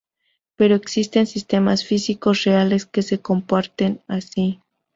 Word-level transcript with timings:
Pero, 0.55 0.73
¿existen 0.73 1.27
sistemas 1.27 1.85
físicos 1.85 2.43
reales 2.45 2.87
que 2.87 3.03
se 3.03 3.21
comporten 3.21 4.01
así? 4.07 4.59